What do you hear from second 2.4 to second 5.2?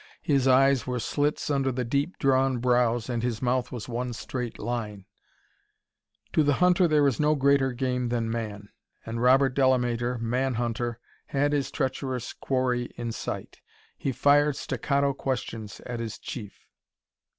brows, and his mouth was one straight line.